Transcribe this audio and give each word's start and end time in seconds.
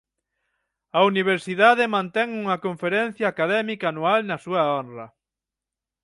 A 0.97 0.99
universidade 1.11 1.93
mantén 1.95 2.29
unha 2.41 2.61
conferencia 2.65 3.25
académica 3.33 3.85
anual 3.89 4.19
na 4.25 4.37
súa 4.45 4.61
honra. 4.71 5.07